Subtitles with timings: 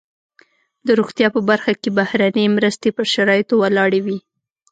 [0.87, 4.17] د روغتیا په برخه کې بهرنۍ مرستې پر شرایطو ولاړې وي.